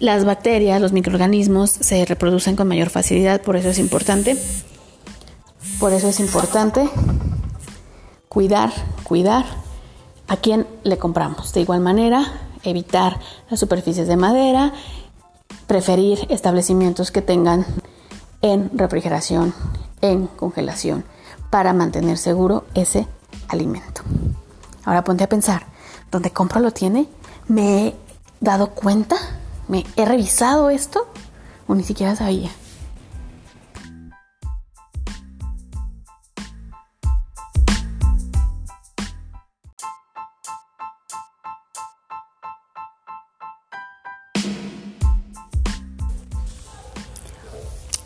las 0.00 0.24
bacterias, 0.24 0.80
los 0.80 0.90
microorganismos 0.90 1.70
se 1.70 2.04
reproducen 2.06 2.56
con 2.56 2.66
mayor 2.66 2.90
facilidad, 2.90 3.40
por 3.40 3.54
eso 3.54 3.68
es 3.68 3.78
importante, 3.78 4.36
por 5.78 5.92
eso 5.92 6.08
es 6.08 6.18
importante 6.18 6.90
cuidar, 8.28 8.72
cuidar 9.04 9.44
a 10.26 10.38
quién 10.38 10.66
le 10.82 10.98
compramos. 10.98 11.52
De 11.52 11.60
igual 11.60 11.82
manera, 11.82 12.48
evitar 12.64 13.20
las 13.48 13.60
superficies 13.60 14.08
de 14.08 14.16
madera, 14.16 14.72
preferir 15.68 16.26
establecimientos 16.30 17.12
que 17.12 17.22
tengan 17.22 17.64
en 18.42 18.76
refrigeración, 18.76 19.54
en 20.00 20.26
congelación 20.26 21.04
para 21.50 21.72
mantener 21.72 22.18
seguro 22.18 22.64
ese 22.74 23.06
alimento. 23.48 24.02
Ahora 24.84 25.04
ponte 25.04 25.24
a 25.24 25.28
pensar, 25.28 25.66
¿dónde 26.10 26.30
compro 26.30 26.60
lo 26.60 26.72
tiene? 26.72 27.08
¿Me 27.48 27.86
he 27.86 27.96
dado 28.40 28.70
cuenta? 28.70 29.16
¿Me 29.68 29.84
he 29.96 30.04
revisado 30.04 30.70
esto? 30.70 31.06
¿O 31.66 31.74
ni 31.74 31.82
siquiera 31.82 32.16
sabía? 32.16 32.50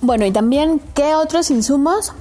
Bueno, 0.05 0.27
y 0.27 0.33
también, 0.33 0.83
¿qué 0.93 1.15
otros 1.15 1.51
insumos 1.51 2.13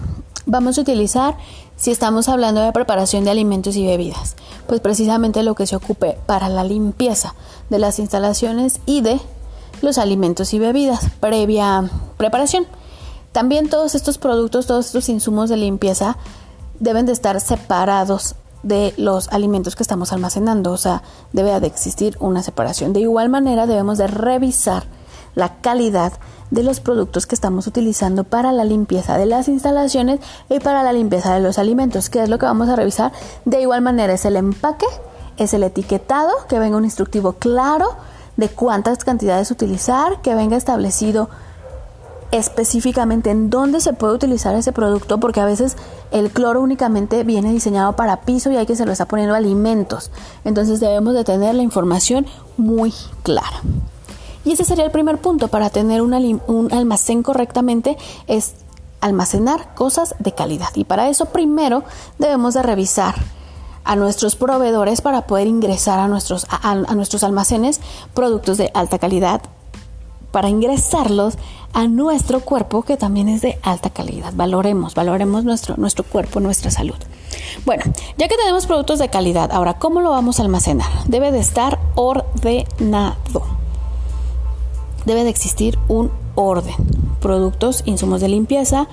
vamos 0.45 0.77
a 0.77 0.81
utilizar 0.81 1.35
si 1.75 1.91
estamos 1.91 2.29
hablando 2.29 2.61
de 2.61 2.71
preparación 2.71 3.25
de 3.25 3.31
alimentos 3.31 3.75
y 3.75 3.85
bebidas? 3.85 4.37
Pues 4.67 4.79
precisamente 4.79 5.43
lo 5.43 5.53
que 5.53 5.67
se 5.67 5.75
ocupe 5.75 6.17
para 6.25 6.47
la 6.47 6.63
limpieza 6.63 7.35
de 7.69 7.79
las 7.79 7.99
instalaciones 7.99 8.79
y 8.85 9.01
de 9.01 9.19
los 9.81 9.97
alimentos 9.97 10.53
y 10.53 10.59
bebidas 10.59 11.09
previa 11.19 11.91
preparación. 12.15 12.67
También 13.33 13.67
todos 13.67 13.95
estos 13.95 14.17
productos, 14.17 14.65
todos 14.65 14.85
estos 14.85 15.09
insumos 15.09 15.49
de 15.49 15.57
limpieza 15.57 16.15
deben 16.79 17.05
de 17.05 17.11
estar 17.11 17.41
separados 17.41 18.35
de 18.63 18.93
los 18.95 19.27
alimentos 19.27 19.75
que 19.75 19.83
estamos 19.83 20.13
almacenando, 20.13 20.71
o 20.71 20.77
sea, 20.77 21.03
debe 21.33 21.59
de 21.59 21.67
existir 21.67 22.15
una 22.21 22.43
separación. 22.43 22.93
De 22.93 23.01
igual 23.01 23.27
manera 23.27 23.67
debemos 23.67 23.97
de 23.97 24.07
revisar 24.07 24.85
la 25.35 25.55
calidad 25.61 26.13
de 26.51 26.63
los 26.63 26.79
productos 26.79 27.25
que 27.25 27.35
estamos 27.35 27.65
utilizando 27.67 28.23
para 28.23 28.51
la 28.51 28.63
limpieza 28.63 29.17
de 29.17 29.25
las 29.25 29.47
instalaciones 29.47 30.19
y 30.49 30.59
para 30.59 30.83
la 30.83 30.93
limpieza 30.93 31.33
de 31.33 31.39
los 31.39 31.57
alimentos, 31.57 32.09
que 32.09 32.21
es 32.21 32.29
lo 32.29 32.37
que 32.37 32.45
vamos 32.45 32.69
a 32.69 32.75
revisar. 32.75 33.11
De 33.45 33.61
igual 33.61 33.81
manera 33.81 34.13
es 34.13 34.25
el 34.25 34.35
empaque, 34.35 34.85
es 35.37 35.53
el 35.53 35.63
etiquetado, 35.63 36.31
que 36.47 36.59
venga 36.59 36.77
un 36.77 36.85
instructivo 36.85 37.33
claro 37.33 37.95
de 38.37 38.49
cuántas 38.49 39.03
cantidades 39.03 39.51
utilizar, 39.51 40.21
que 40.21 40.35
venga 40.35 40.57
establecido 40.57 41.29
específicamente 42.31 43.29
en 43.29 43.51
dónde 43.51 43.79
se 43.79 43.93
puede 43.93 44.15
utilizar 44.15 44.55
ese 44.55 44.71
producto, 44.71 45.19
porque 45.19 45.39
a 45.39 45.45
veces 45.45 45.77
el 46.11 46.31
cloro 46.31 46.61
únicamente 46.61 47.23
viene 47.23 47.51
diseñado 47.51 47.95
para 47.95 48.21
piso 48.21 48.51
y 48.51 48.57
hay 48.57 48.65
que 48.65 48.75
se 48.75 48.85
lo 48.85 48.91
está 48.91 49.05
poniendo 49.05 49.35
alimentos. 49.35 50.11
Entonces 50.43 50.79
debemos 50.79 51.13
de 51.13 51.23
tener 51.23 51.53
la 51.53 51.61
información 51.61 52.25
muy 52.57 52.91
clara. 53.21 53.61
Y 54.45 54.53
ese 54.53 54.65
sería 54.65 54.85
el 54.85 54.91
primer 54.91 55.19
punto 55.19 55.47
para 55.47 55.69
tener 55.69 56.01
un, 56.01 56.69
almacén 56.71 57.23
correctamente, 57.23 57.97
es 58.27 58.55
almacenar 59.01 59.73
cosas 59.75 60.15
de 60.19 60.33
calidad. 60.33 60.69
Y 60.75 60.83
para 60.83 61.09
eso 61.09 61.25
primero 61.27 61.83
debemos 62.19 62.53
de 62.53 62.63
revisar 62.63 63.15
a 63.83 63.95
nuestros 63.95 64.35
proveedores 64.35 65.01
para 65.01 65.27
poder 65.27 65.47
ingresar 65.47 65.99
a 65.99 66.07
nuestros, 66.07 66.47
a, 66.49 66.75
nuestros 66.95 67.23
almacenes 67.23 67.81
productos 68.13 68.57
de 68.57 68.71
alta 68.73 68.97
calidad, 68.97 69.41
para 70.31 70.49
ingresarlos 70.49 71.37
a 71.73 71.87
nuestro 71.87 72.39
cuerpo 72.39 72.81
que 72.81 72.97
también 72.97 73.29
es 73.29 73.41
de 73.41 73.59
alta 73.61 73.91
calidad. 73.91 74.33
Valoremos, 74.35 74.95
valoremos 74.95 75.43
nuestro, 75.43 75.75
nuestro 75.77 76.03
cuerpo, 76.03 76.39
nuestra 76.39 76.71
salud. 76.71 76.95
Bueno, 77.65 77.83
ya 78.17 78.27
que 78.27 78.35
tenemos 78.35 78.65
productos 78.65 78.99
de 78.99 79.09
calidad, 79.09 79.51
ahora, 79.51 79.75
¿cómo 79.75 80.01
lo 80.01 80.09
vamos 80.09 80.39
a 80.39 80.43
almacenar? 80.43 80.89
Debe 81.05 81.31
de 81.31 81.39
estar 81.39 81.79
ordenado 81.95 83.52
debe 85.05 85.23
de 85.23 85.29
existir 85.29 85.77
un 85.87 86.11
orden. 86.35 86.75
Productos, 87.19 87.83
insumos 87.85 88.21
de 88.21 88.29
limpieza 88.29 88.87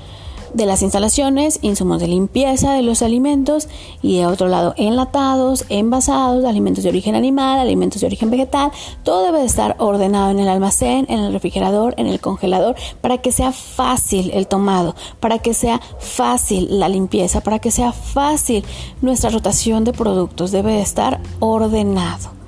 de 0.54 0.66
las 0.66 0.82
instalaciones, 0.82 1.58
insumos 1.62 2.00
de 2.00 2.08
limpieza 2.08 2.72
de 2.72 2.82
los 2.82 3.02
alimentos 3.02 3.68
y 4.02 4.18
de 4.18 4.26
otro 4.26 4.48
lado 4.48 4.74
enlatados, 4.76 5.64
envasados, 5.68 6.44
alimentos 6.44 6.84
de 6.84 6.90
origen 6.90 7.14
animal, 7.14 7.58
alimentos 7.58 8.00
de 8.00 8.06
origen 8.06 8.30
vegetal. 8.30 8.70
Todo 9.02 9.24
debe 9.24 9.40
de 9.40 9.46
estar 9.46 9.76
ordenado 9.78 10.30
en 10.30 10.40
el 10.40 10.48
almacén, 10.48 11.06
en 11.08 11.20
el 11.20 11.32
refrigerador, 11.32 11.94
en 11.96 12.06
el 12.06 12.20
congelador, 12.20 12.76
para 13.00 13.18
que 13.18 13.32
sea 13.32 13.52
fácil 13.52 14.30
el 14.34 14.46
tomado, 14.46 14.94
para 15.20 15.38
que 15.38 15.54
sea 15.54 15.80
fácil 15.98 16.78
la 16.78 16.88
limpieza, 16.88 17.40
para 17.40 17.58
que 17.58 17.70
sea 17.70 17.92
fácil 17.92 18.64
nuestra 19.02 19.30
rotación 19.30 19.84
de 19.84 19.92
productos. 19.92 20.50
Debe 20.50 20.72
de 20.72 20.82
estar 20.82 21.20
ordenado. 21.38 22.39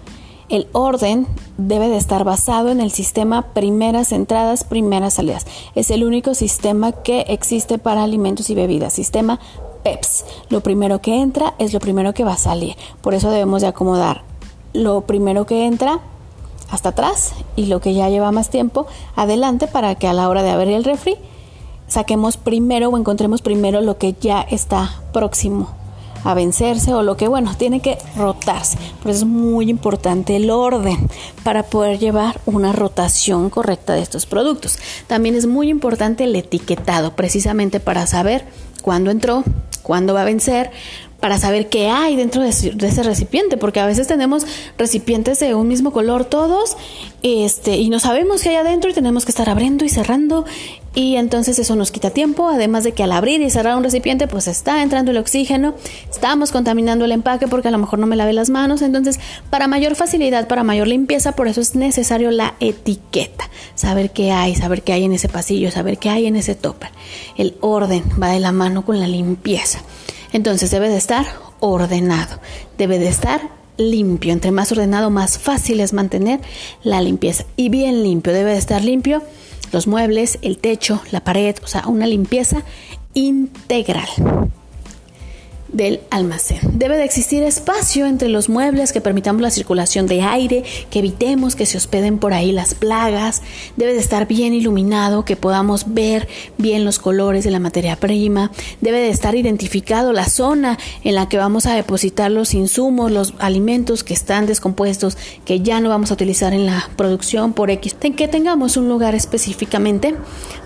El 0.52 0.68
orden 0.72 1.26
debe 1.56 1.88
de 1.88 1.96
estar 1.96 2.24
basado 2.24 2.68
en 2.68 2.82
el 2.82 2.90
sistema 2.90 3.40
primeras 3.54 4.12
entradas, 4.12 4.64
primeras 4.64 5.14
salidas. 5.14 5.46
Es 5.74 5.90
el 5.90 6.04
único 6.04 6.34
sistema 6.34 6.92
que 6.92 7.22
existe 7.22 7.78
para 7.78 8.02
alimentos 8.02 8.50
y 8.50 8.54
bebidas, 8.54 8.92
sistema 8.92 9.40
PEPS. 9.82 10.26
Lo 10.50 10.60
primero 10.60 11.00
que 11.00 11.22
entra 11.22 11.54
es 11.58 11.72
lo 11.72 11.80
primero 11.80 12.12
que 12.12 12.24
va 12.24 12.34
a 12.34 12.36
salir. 12.36 12.76
Por 13.00 13.14
eso 13.14 13.30
debemos 13.30 13.62
de 13.62 13.68
acomodar 13.68 14.24
lo 14.74 15.00
primero 15.00 15.46
que 15.46 15.64
entra 15.64 16.00
hasta 16.70 16.90
atrás 16.90 17.32
y 17.56 17.64
lo 17.64 17.80
que 17.80 17.94
ya 17.94 18.10
lleva 18.10 18.30
más 18.30 18.50
tiempo 18.50 18.86
adelante 19.16 19.68
para 19.68 19.94
que 19.94 20.06
a 20.06 20.12
la 20.12 20.28
hora 20.28 20.42
de 20.42 20.50
abrir 20.50 20.74
el 20.74 20.84
refri 20.84 21.16
saquemos 21.88 22.36
primero 22.36 22.90
o 22.90 22.98
encontremos 22.98 23.40
primero 23.40 23.80
lo 23.80 23.96
que 23.96 24.14
ya 24.20 24.42
está 24.42 25.00
próximo 25.14 25.81
a 26.24 26.34
vencerse 26.34 26.92
o 26.94 27.02
lo 27.02 27.16
que, 27.16 27.28
bueno, 27.28 27.54
tiene 27.56 27.80
que 27.80 27.98
rotarse. 28.16 28.78
Por 29.02 29.10
eso 29.10 29.20
es 29.20 29.30
muy 29.30 29.70
importante 29.70 30.36
el 30.36 30.50
orden 30.50 31.08
para 31.42 31.64
poder 31.64 31.98
llevar 31.98 32.40
una 32.46 32.72
rotación 32.72 33.50
correcta 33.50 33.94
de 33.94 34.02
estos 34.02 34.26
productos. 34.26 34.78
También 35.06 35.34
es 35.34 35.46
muy 35.46 35.68
importante 35.68 36.24
el 36.24 36.36
etiquetado, 36.36 37.14
precisamente 37.16 37.80
para 37.80 38.06
saber 38.06 38.44
cuándo 38.82 39.10
entró, 39.10 39.44
cuándo 39.82 40.14
va 40.14 40.22
a 40.22 40.26
vencer, 40.26 40.70
para 41.22 41.38
saber 41.38 41.68
qué 41.68 41.88
hay 41.88 42.16
dentro 42.16 42.42
de, 42.42 42.48
ese 42.48 43.02
recipiente, 43.04 43.56
porque 43.56 43.78
a 43.78 43.86
veces 43.86 44.08
tenemos 44.08 44.44
recipientes 44.76 45.38
de 45.38 45.54
un 45.54 45.68
mismo 45.68 45.92
color 45.92 46.24
todos, 46.24 46.76
este, 47.22 47.76
y 47.76 47.90
no 47.90 48.00
sabemos 48.00 48.42
qué 48.42 48.48
hay 48.48 48.56
adentro 48.56 48.90
y 48.90 48.92
tenemos 48.92 49.24
que 49.24 49.30
estar 49.30 49.48
abriendo 49.48 49.84
y 49.84 49.88
cerrando, 49.88 50.44
y 50.96 51.14
entonces 51.14 51.60
eso 51.60 51.76
nos 51.76 51.92
quita 51.92 52.10
tiempo, 52.10 52.48
además 52.48 52.82
de 52.82 52.90
que 52.90 53.04
al 53.04 53.12
abrir 53.12 53.40
y 53.40 53.50
cerrar 53.50 53.76
un 53.76 53.84
recipiente, 53.84 54.26
pues 54.26 54.48
está 54.48 54.82
entrando 54.82 55.12
el 55.12 55.16
oxígeno, 55.16 55.76
estamos 56.10 56.50
contaminando 56.50 57.04
el 57.04 57.12
empaque 57.12 57.46
porque 57.46 57.68
a 57.68 57.70
lo 57.70 57.78
mejor 57.78 58.00
no 58.00 58.08
me 58.08 58.16
lavé 58.16 58.32
las 58.32 58.50
manos, 58.50 58.82
entonces 58.82 59.20
para 59.48 59.68
mayor 59.68 59.94
facilidad, 59.94 60.48
para 60.48 60.64
mayor 60.64 60.88
limpieza, 60.88 61.36
por 61.36 61.46
eso 61.46 61.60
es 61.60 61.76
necesario 61.76 62.32
la 62.32 62.56
etiqueta, 62.58 63.48
saber 63.76 64.10
qué 64.10 64.32
hay, 64.32 64.56
saber 64.56 64.82
qué 64.82 64.92
hay 64.92 65.04
en 65.04 65.12
ese 65.12 65.28
pasillo, 65.28 65.70
saber 65.70 65.98
qué 65.98 66.10
hay 66.10 66.26
en 66.26 66.34
ese 66.34 66.56
topper. 66.56 66.90
El 67.36 67.54
orden 67.60 68.02
va 68.20 68.30
de 68.30 68.40
la 68.40 68.50
mano 68.50 68.84
con 68.84 68.98
la 68.98 69.06
limpieza. 69.06 69.84
Entonces 70.32 70.70
debe 70.70 70.88
de 70.88 70.96
estar 70.96 71.26
ordenado, 71.60 72.40
debe 72.78 72.98
de 72.98 73.08
estar 73.08 73.40
limpio. 73.76 74.32
Entre 74.32 74.50
más 74.50 74.72
ordenado, 74.72 75.10
más 75.10 75.38
fácil 75.38 75.80
es 75.80 75.92
mantener 75.92 76.40
la 76.82 77.00
limpieza. 77.00 77.44
Y 77.56 77.68
bien 77.68 78.02
limpio, 78.02 78.32
debe 78.32 78.52
de 78.52 78.58
estar 78.58 78.82
limpio 78.82 79.22
los 79.72 79.86
muebles, 79.86 80.38
el 80.42 80.58
techo, 80.58 81.00
la 81.10 81.24
pared, 81.24 81.56
o 81.64 81.66
sea, 81.66 81.86
una 81.86 82.06
limpieza 82.06 82.62
integral 83.14 84.08
del 85.72 86.00
almacén. 86.10 86.60
Debe 86.78 86.96
de 86.96 87.04
existir 87.04 87.42
espacio 87.42 88.06
entre 88.06 88.28
los 88.28 88.48
muebles 88.48 88.92
que 88.92 89.00
permitamos 89.00 89.42
la 89.42 89.50
circulación 89.50 90.06
de 90.06 90.22
aire, 90.22 90.64
que 90.90 90.98
evitemos 90.98 91.56
que 91.56 91.66
se 91.66 91.78
hospeden 91.78 92.18
por 92.18 92.34
ahí 92.34 92.52
las 92.52 92.74
plagas. 92.74 93.42
Debe 93.76 93.94
de 93.94 94.00
estar 94.00 94.26
bien 94.26 94.54
iluminado, 94.54 95.24
que 95.24 95.36
podamos 95.36 95.94
ver 95.94 96.28
bien 96.58 96.84
los 96.84 96.98
colores 96.98 97.44
de 97.44 97.50
la 97.50 97.58
materia 97.58 97.96
prima. 97.96 98.50
Debe 98.80 98.98
de 98.98 99.10
estar 99.10 99.34
identificado 99.34 100.12
la 100.12 100.26
zona 100.26 100.78
en 101.04 101.14
la 101.14 101.28
que 101.28 101.38
vamos 101.38 101.66
a 101.66 101.74
depositar 101.74 102.30
los 102.30 102.54
insumos, 102.54 103.10
los 103.10 103.34
alimentos 103.38 104.04
que 104.04 104.14
están 104.14 104.46
descompuestos, 104.46 105.16
que 105.44 105.60
ya 105.60 105.80
no 105.80 105.88
vamos 105.88 106.10
a 106.10 106.14
utilizar 106.14 106.52
en 106.52 106.66
la 106.66 106.88
producción 106.96 107.52
por 107.52 107.70
X. 107.70 107.96
Que 108.16 108.28
tengamos 108.28 108.76
un 108.76 108.88
lugar 108.88 109.14
específicamente 109.14 110.14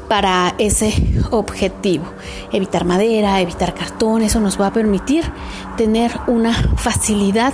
para 0.08 0.54
ese 0.58 0.92
objetivo. 1.30 2.04
Evitar 2.52 2.84
madera, 2.84 3.40
evitar 3.40 3.75
cartón, 3.75 4.22
eso 4.22 4.40
nos 4.40 4.60
va 4.60 4.68
a 4.68 4.72
permitir 4.72 5.25
tener 5.76 6.12
una 6.26 6.52
facilidad 6.76 7.52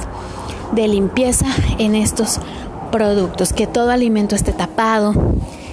de 0.72 0.88
limpieza 0.88 1.46
en 1.78 1.94
estos 1.94 2.40
productos, 2.90 3.52
que 3.52 3.66
todo 3.66 3.90
alimento 3.90 4.34
esté 4.34 4.52
tapado, 4.52 5.14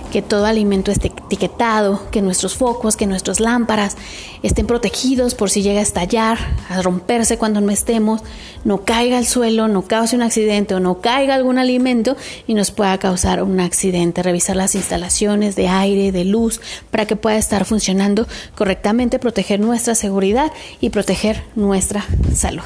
que 0.09 0.21
todo 0.21 0.45
alimento 0.45 0.91
esté 0.91 1.07
etiquetado, 1.07 2.09
que 2.11 2.21
nuestros 2.21 2.55
focos, 2.55 2.95
que 2.95 3.07
nuestras 3.07 3.39
lámparas 3.39 3.95
estén 4.43 4.67
protegidos 4.67 5.35
por 5.35 5.49
si 5.49 5.61
llega 5.61 5.79
a 5.79 5.83
estallar, 5.83 6.37
a 6.69 6.81
romperse 6.81 7.37
cuando 7.37 7.61
no 7.61 7.71
estemos, 7.71 8.21
no 8.63 8.83
caiga 8.83 9.17
al 9.17 9.25
suelo, 9.25 9.67
no 9.67 9.83
cause 9.83 10.15
un 10.15 10.21
accidente 10.21 10.75
o 10.75 10.79
no 10.79 11.01
caiga 11.01 11.35
algún 11.35 11.57
alimento 11.57 12.17
y 12.47 12.53
nos 12.53 12.71
pueda 12.71 12.97
causar 12.97 13.43
un 13.43 13.59
accidente. 13.59 14.23
Revisar 14.23 14.55
las 14.55 14.75
instalaciones 14.75 15.55
de 15.55 15.67
aire, 15.67 16.11
de 16.11 16.25
luz, 16.25 16.59
para 16.91 17.05
que 17.05 17.15
pueda 17.15 17.37
estar 17.37 17.65
funcionando 17.65 18.27
correctamente, 18.55 19.19
proteger 19.19 19.59
nuestra 19.59 19.95
seguridad 19.95 20.51
y 20.81 20.89
proteger 20.89 21.43
nuestra 21.55 22.05
salud. 22.33 22.63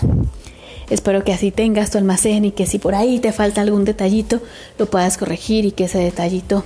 Espero 0.90 1.24
que 1.24 1.34
así 1.34 1.52
tengas 1.52 1.92
tu 1.92 1.98
almacén 1.98 2.46
y 2.46 2.52
que 2.52 2.68
si 2.68 2.78
por 2.78 2.96
ahí 2.96 3.20
te 3.20 3.32
falta 3.32 3.62
algún 3.62 3.86
detallito, 3.86 4.42
lo 4.78 4.86
puedas 4.88 5.18
corregir 5.18 5.66
y 5.66 5.72
que 5.72 5.86
ese 5.86 5.98
detallito 6.00 6.64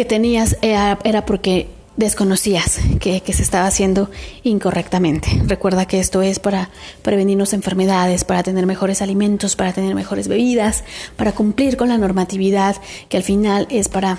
que 0.00 0.06
tenías 0.06 0.56
era, 0.62 1.26
porque 1.26 1.68
desconocías 1.98 2.78
que, 3.00 3.20
se 3.34 3.42
estaba 3.42 3.66
haciendo 3.66 4.10
incorrectamente. 4.42 5.42
Recuerda 5.44 5.84
que 5.84 6.00
esto 6.00 6.22
es 6.22 6.38
para 6.38 6.70
prevenirnos 7.02 7.52
enfermedades, 7.52 8.24
para 8.24 8.42
tener 8.42 8.64
mejores 8.64 9.02
alimentos, 9.02 9.56
para 9.56 9.74
tener 9.74 9.94
mejores 9.94 10.26
bebidas, 10.26 10.84
para 11.16 11.32
cumplir 11.32 11.76
con 11.76 11.90
la 11.90 11.98
normatividad, 11.98 12.76
que 13.10 13.18
al 13.18 13.22
final 13.24 13.66
es 13.68 13.90
para 13.90 14.16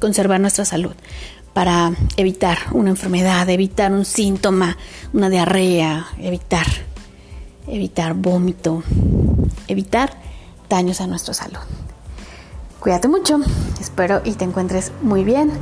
conservar 0.00 0.40
nuestra 0.40 0.64
salud, 0.64 0.96
para 1.52 1.92
evitar 2.16 2.58
una 2.72 2.90
enfermedad, 2.90 3.48
evitar 3.48 3.92
un 3.92 4.04
síntoma, 4.04 4.76
una 5.12 5.30
diarrea, 5.30 6.08
evitar 6.18 6.66
evitar 7.68 8.14
vómito, 8.14 8.82
evitar 9.68 10.18
daños 10.68 11.00
a 11.00 11.06
nuestra 11.06 11.32
salud. 11.32 11.60
Cuídate 12.82 13.06
mucho, 13.06 13.38
espero 13.80 14.22
y 14.24 14.32
te 14.32 14.44
encuentres 14.44 14.90
muy 15.02 15.22
bien. 15.22 15.52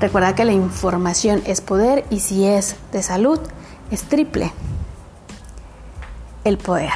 Recuerda 0.00 0.34
que 0.34 0.46
la 0.46 0.52
información 0.52 1.42
es 1.44 1.60
poder 1.60 2.06
y 2.08 2.20
si 2.20 2.46
es 2.46 2.74
de 2.90 3.02
salud, 3.02 3.38
es 3.90 4.04
triple 4.04 4.50
el 6.42 6.56
poder. 6.56 6.94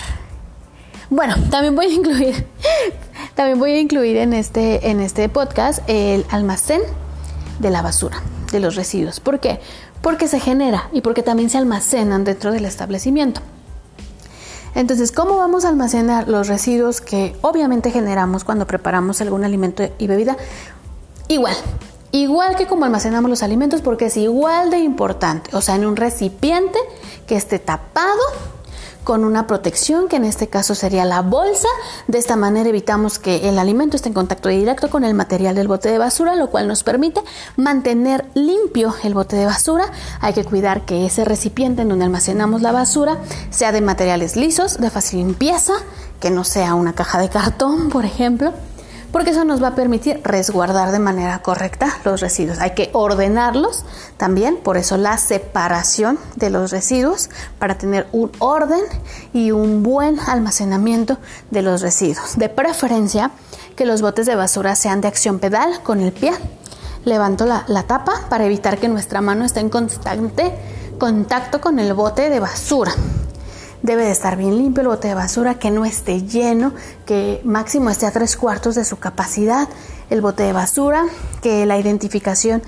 Bueno, 1.10 1.34
también 1.50 1.76
voy 1.76 1.84
a 1.84 1.92
incluir, 1.92 2.46
también 3.34 3.58
voy 3.58 3.72
a 3.72 3.78
incluir 3.78 4.16
en 4.16 4.32
este, 4.32 4.88
en 4.88 5.00
este 5.00 5.28
podcast 5.28 5.80
el 5.86 6.24
almacén 6.30 6.80
de 7.58 7.68
la 7.68 7.82
basura, 7.82 8.22
de 8.52 8.60
los 8.60 8.76
residuos. 8.76 9.20
¿Por 9.20 9.38
qué? 9.38 9.60
Porque 10.00 10.28
se 10.28 10.40
genera 10.40 10.88
y 10.92 11.02
porque 11.02 11.22
también 11.22 11.50
se 11.50 11.58
almacenan 11.58 12.24
dentro 12.24 12.52
del 12.52 12.64
establecimiento. 12.64 13.42
Entonces, 14.74 15.12
¿cómo 15.12 15.36
vamos 15.36 15.64
a 15.64 15.68
almacenar 15.68 16.28
los 16.28 16.48
residuos 16.48 17.00
que 17.00 17.36
obviamente 17.42 17.90
generamos 17.90 18.44
cuando 18.44 18.66
preparamos 18.66 19.20
algún 19.20 19.44
alimento 19.44 19.84
y 19.98 20.06
bebida? 20.06 20.36
Igual, 21.28 21.56
igual 22.10 22.56
que 22.56 22.66
como 22.66 22.84
almacenamos 22.84 23.30
los 23.30 23.42
alimentos 23.42 23.82
porque 23.82 24.06
es 24.06 24.16
igual 24.16 24.70
de 24.70 24.78
importante, 24.78 25.56
o 25.56 25.60
sea, 25.60 25.76
en 25.76 25.86
un 25.86 25.96
recipiente 25.96 26.78
que 27.26 27.36
esté 27.36 27.58
tapado 27.58 28.20
con 29.04 29.24
una 29.24 29.46
protección 29.46 30.08
que 30.08 30.16
en 30.16 30.24
este 30.24 30.48
caso 30.48 30.74
sería 30.74 31.04
la 31.04 31.22
bolsa. 31.22 31.68
De 32.08 32.18
esta 32.18 32.36
manera 32.36 32.68
evitamos 32.68 33.18
que 33.18 33.48
el 33.48 33.58
alimento 33.58 33.96
esté 33.96 34.08
en 34.08 34.14
contacto 34.14 34.48
directo 34.48 34.90
con 34.90 35.04
el 35.04 35.14
material 35.14 35.54
del 35.54 35.68
bote 35.68 35.90
de 35.90 35.98
basura, 35.98 36.34
lo 36.34 36.50
cual 36.50 36.66
nos 36.66 36.82
permite 36.82 37.20
mantener 37.56 38.26
limpio 38.34 38.94
el 39.04 39.14
bote 39.14 39.36
de 39.36 39.46
basura. 39.46 39.84
Hay 40.20 40.32
que 40.32 40.44
cuidar 40.44 40.84
que 40.84 41.06
ese 41.06 41.24
recipiente 41.24 41.82
en 41.82 41.90
donde 41.90 42.06
almacenamos 42.06 42.62
la 42.62 42.72
basura 42.72 43.18
sea 43.50 43.70
de 43.70 43.80
materiales 43.80 44.36
lisos, 44.36 44.78
de 44.78 44.90
fácil 44.90 45.20
limpieza, 45.20 45.74
que 46.18 46.30
no 46.30 46.42
sea 46.42 46.74
una 46.74 46.94
caja 46.94 47.20
de 47.20 47.28
cartón, 47.28 47.90
por 47.90 48.04
ejemplo 48.04 48.52
porque 49.14 49.30
eso 49.30 49.44
nos 49.44 49.62
va 49.62 49.68
a 49.68 49.74
permitir 49.76 50.20
resguardar 50.24 50.90
de 50.90 50.98
manera 50.98 51.38
correcta 51.38 52.00
los 52.04 52.20
residuos. 52.20 52.58
Hay 52.58 52.72
que 52.72 52.90
ordenarlos 52.94 53.84
también, 54.16 54.56
por 54.56 54.76
eso 54.76 54.96
la 54.96 55.18
separación 55.18 56.18
de 56.34 56.50
los 56.50 56.72
residuos 56.72 57.30
para 57.60 57.78
tener 57.78 58.08
un 58.10 58.32
orden 58.40 58.82
y 59.32 59.52
un 59.52 59.84
buen 59.84 60.18
almacenamiento 60.18 61.18
de 61.52 61.62
los 61.62 61.80
residuos. 61.80 62.36
De 62.36 62.48
preferencia 62.48 63.30
que 63.76 63.86
los 63.86 64.02
botes 64.02 64.26
de 64.26 64.34
basura 64.34 64.74
sean 64.74 65.00
de 65.00 65.06
acción 65.06 65.38
pedal 65.38 65.80
con 65.84 66.00
el 66.00 66.10
pie. 66.10 66.32
Levanto 67.04 67.46
la, 67.46 67.62
la 67.68 67.84
tapa 67.84 68.22
para 68.28 68.46
evitar 68.46 68.78
que 68.78 68.88
nuestra 68.88 69.20
mano 69.20 69.44
esté 69.44 69.60
en 69.60 69.70
constante 69.70 70.52
contacto 70.98 71.60
con 71.60 71.78
el 71.78 71.94
bote 71.94 72.30
de 72.30 72.40
basura. 72.40 72.92
Debe 73.84 74.06
de 74.06 74.12
estar 74.12 74.38
bien 74.38 74.56
limpio 74.56 74.80
el 74.80 74.88
bote 74.88 75.08
de 75.08 75.14
basura, 75.14 75.58
que 75.58 75.70
no 75.70 75.84
esté 75.84 76.22
lleno, 76.22 76.72
que 77.04 77.42
máximo 77.44 77.90
esté 77.90 78.06
a 78.06 78.12
tres 78.12 78.34
cuartos 78.34 78.76
de 78.76 78.84
su 78.86 78.96
capacidad. 78.96 79.68
El 80.08 80.22
bote 80.22 80.42
de 80.42 80.54
basura, 80.54 81.04
que 81.42 81.66
la 81.66 81.78
identificación 81.78 82.62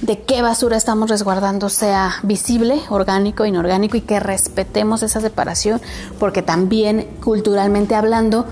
de 0.00 0.22
qué 0.22 0.42
basura 0.42 0.76
estamos 0.76 1.10
resguardando 1.10 1.70
sea 1.70 2.12
visible, 2.22 2.80
orgánico, 2.88 3.44
inorgánico 3.46 3.96
y 3.96 4.02
que 4.02 4.20
respetemos 4.20 5.02
esa 5.02 5.20
separación, 5.20 5.80
porque 6.20 6.40
también 6.40 7.08
culturalmente 7.20 7.96
hablando, 7.96 8.46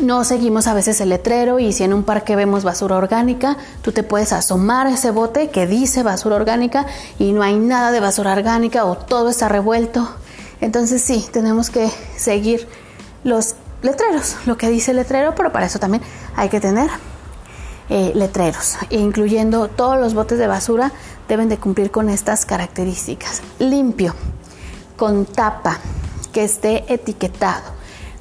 no 0.00 0.24
seguimos 0.24 0.66
a 0.66 0.74
veces 0.74 1.00
el 1.00 1.10
letrero 1.10 1.60
y 1.60 1.72
si 1.72 1.84
en 1.84 1.94
un 1.94 2.02
parque 2.02 2.34
vemos 2.34 2.64
basura 2.64 2.96
orgánica, 2.96 3.58
tú 3.80 3.92
te 3.92 4.02
puedes 4.02 4.32
asomar 4.32 4.88
a 4.88 4.94
ese 4.94 5.12
bote 5.12 5.50
que 5.50 5.68
dice 5.68 6.02
basura 6.02 6.34
orgánica 6.34 6.86
y 7.20 7.30
no 7.30 7.44
hay 7.44 7.54
nada 7.54 7.92
de 7.92 8.00
basura 8.00 8.32
orgánica 8.32 8.86
o 8.86 8.96
todo 8.96 9.28
está 9.28 9.48
revuelto 9.48 10.16
entonces 10.64 11.02
sí, 11.02 11.26
tenemos 11.30 11.68
que 11.68 11.90
seguir 12.16 12.66
los 13.22 13.54
letreros, 13.82 14.36
lo 14.46 14.56
que 14.56 14.70
dice 14.70 14.92
el 14.92 14.96
letrero, 14.96 15.34
pero 15.34 15.52
para 15.52 15.66
eso 15.66 15.78
también 15.78 16.02
hay 16.36 16.48
que 16.48 16.58
tener 16.58 16.88
eh, 17.90 18.12
letreros, 18.14 18.78
incluyendo 18.88 19.68
todos 19.68 20.00
los 20.00 20.14
botes 20.14 20.38
de 20.38 20.46
basura 20.46 20.90
deben 21.28 21.50
de 21.50 21.58
cumplir 21.58 21.90
con 21.90 22.08
estas 22.08 22.46
características. 22.46 23.42
Limpio, 23.58 24.14
con 24.96 25.26
tapa, 25.26 25.80
que 26.32 26.44
esté 26.44 26.90
etiquetado, 26.92 27.64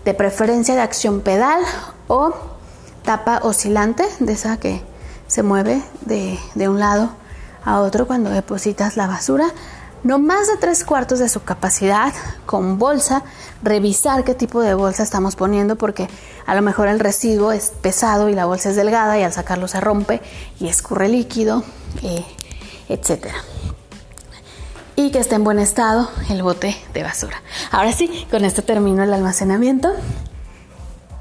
de 0.03 0.13
preferencia 0.13 0.75
de 0.75 0.81
acción 0.81 1.21
pedal 1.21 1.61
o 2.07 2.33
tapa 3.03 3.39
oscilante, 3.43 4.03
de 4.19 4.33
esa 4.33 4.57
que 4.57 4.81
se 5.27 5.43
mueve 5.43 5.81
de, 6.01 6.37
de 6.55 6.67
un 6.67 6.81
lado 6.81 7.11
a 7.63 7.79
otro 7.79 8.05
cuando 8.05 8.31
depositas 8.31 8.97
la 8.97 9.07
basura 9.07 9.45
no 10.03 10.19
más 10.19 10.47
de 10.47 10.57
tres 10.57 10.83
cuartos 10.83 11.19
de 11.19 11.29
su 11.29 11.43
capacidad 11.43 12.13
con 12.45 12.77
bolsa, 12.77 13.23
revisar 13.61 14.23
qué 14.23 14.35
tipo 14.35 14.61
de 14.61 14.73
bolsa 14.73 15.03
estamos 15.03 15.35
poniendo 15.35 15.77
porque 15.77 16.09
a 16.45 16.55
lo 16.55 16.61
mejor 16.61 16.87
el 16.87 16.99
residuo 16.99 17.51
es 17.51 17.71
pesado 17.81 18.29
y 18.29 18.35
la 18.35 18.45
bolsa 18.45 18.69
es 18.69 18.75
delgada 18.75 19.17
y 19.17 19.23
al 19.23 19.33
sacarlo 19.33 19.67
se 19.67 19.79
rompe 19.79 20.21
y 20.59 20.67
escurre 20.67 21.07
líquido, 21.07 21.63
eh, 22.01 22.25
etc. 22.89 23.27
Y 24.95 25.11
que 25.11 25.19
esté 25.19 25.35
en 25.35 25.43
buen 25.43 25.59
estado 25.59 26.09
el 26.29 26.43
bote 26.43 26.75
de 26.93 27.03
basura. 27.03 27.41
Ahora 27.71 27.93
sí, 27.93 28.27
con 28.29 28.45
esto 28.45 28.63
termino 28.63 29.03
el 29.03 29.13
almacenamiento. 29.13 29.93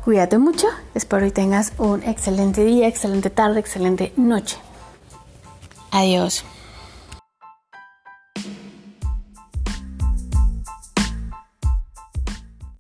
Cuídate 0.04 0.36
mucho, 0.38 0.66
espero 0.94 1.24
y 1.24 1.30
tengas 1.30 1.72
un 1.78 2.02
excelente 2.02 2.64
día, 2.64 2.88
excelente 2.88 3.30
tarde, 3.30 3.60
excelente 3.60 4.12
noche. 4.16 4.58
Adiós. 5.92 6.44